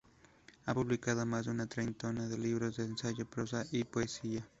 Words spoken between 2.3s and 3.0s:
libros de